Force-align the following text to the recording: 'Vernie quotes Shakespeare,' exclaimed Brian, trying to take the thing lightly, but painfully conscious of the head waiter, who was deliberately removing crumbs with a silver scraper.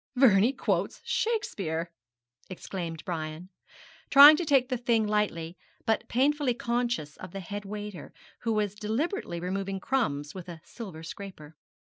'Vernie 0.15 0.51
quotes 0.51 0.99
Shakespeare,' 1.05 1.91
exclaimed 2.49 3.05
Brian, 3.05 3.49
trying 4.09 4.35
to 4.35 4.45
take 4.45 4.69
the 4.69 4.75
thing 4.77 5.05
lightly, 5.05 5.59
but 5.85 6.07
painfully 6.07 6.55
conscious 6.55 7.17
of 7.17 7.33
the 7.33 7.39
head 7.39 7.65
waiter, 7.65 8.11
who 8.39 8.51
was 8.51 8.73
deliberately 8.73 9.39
removing 9.39 9.79
crumbs 9.79 10.33
with 10.33 10.49
a 10.49 10.59
silver 10.63 11.03
scraper. 11.03 11.55